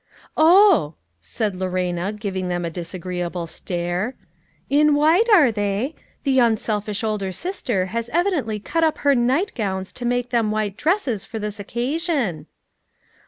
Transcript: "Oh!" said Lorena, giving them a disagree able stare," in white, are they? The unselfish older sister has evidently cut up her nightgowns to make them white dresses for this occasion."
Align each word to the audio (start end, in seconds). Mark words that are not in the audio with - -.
"Oh!" 0.35 0.95
said 1.21 1.55
Lorena, 1.59 2.11
giving 2.11 2.47
them 2.47 2.65
a 2.65 2.71
disagree 2.71 3.21
able 3.21 3.45
stare," 3.45 4.15
in 4.67 4.95
white, 4.95 5.29
are 5.29 5.51
they? 5.51 5.93
The 6.23 6.39
unselfish 6.39 7.03
older 7.03 7.31
sister 7.31 7.85
has 7.93 8.09
evidently 8.09 8.59
cut 8.59 8.83
up 8.83 8.97
her 9.05 9.13
nightgowns 9.13 9.91
to 9.93 10.05
make 10.05 10.31
them 10.31 10.49
white 10.49 10.75
dresses 10.75 11.23
for 11.23 11.37
this 11.37 11.59
occasion." 11.59 12.47